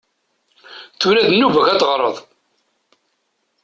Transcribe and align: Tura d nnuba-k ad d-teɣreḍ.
Tura 0.99 1.25
d 1.27 1.27
nnuba-k 1.31 1.67
ad 1.69 1.77
d-teɣreḍ. 1.79 2.17